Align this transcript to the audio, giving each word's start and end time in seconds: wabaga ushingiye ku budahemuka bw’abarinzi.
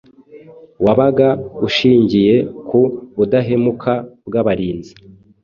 wabaga 0.85 1.29
ushingiye 1.67 2.35
ku 2.67 2.79
budahemuka 3.15 3.93
bw’abarinzi. 4.27 4.93